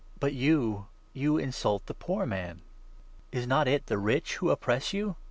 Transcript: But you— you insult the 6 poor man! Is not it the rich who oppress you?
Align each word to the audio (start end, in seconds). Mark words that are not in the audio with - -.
But 0.19 0.33
you— 0.33 0.87
you 1.23 1.37
insult 1.37 1.85
the 1.85 1.93
6 1.93 1.97
poor 2.03 2.25
man! 2.25 2.63
Is 3.31 3.45
not 3.45 3.67
it 3.67 3.85
the 3.85 3.99
rich 3.99 4.37
who 4.37 4.49
oppress 4.49 4.93
you? 4.93 5.15